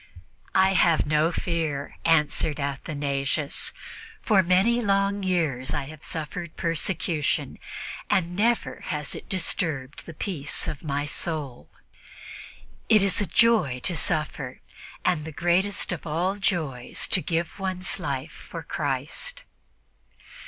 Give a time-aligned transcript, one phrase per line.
[0.55, 3.71] "I have no fear," answered Athanasius;
[4.19, 7.59] "for many long years I have suffered persecution,
[8.09, 11.69] and never has it disturbed the peace of my soul.
[12.89, 14.61] It is a joy to suffer,
[15.05, 19.43] and the greatest of all joys is to give one's life for Christ."